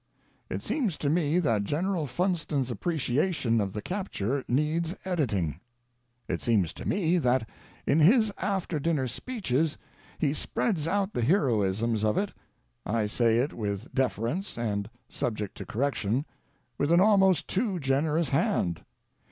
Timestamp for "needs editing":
4.47-5.59